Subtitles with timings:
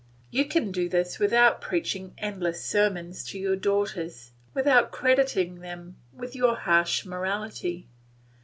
[0.31, 6.35] You can do this without preaching endless sermons to your daughters, without crediting them with
[6.35, 7.87] your harsh morality.